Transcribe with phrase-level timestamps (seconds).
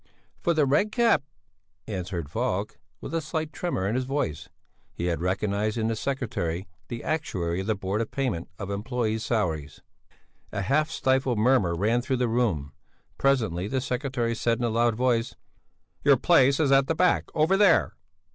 [0.39, 1.21] "For the Red Cap,"
[1.87, 4.49] answered Falk, with a slight tremor in his voice;
[4.91, 9.21] he had recognized in the secretary the actuary of the Board of Payment of Employés'
[9.21, 9.81] Salaries.
[10.51, 12.73] A half stifled murmur ran through the room;
[13.19, 15.35] presently the secretary said in a loud voice:
[16.03, 17.93] "Your place is at the back, over there!"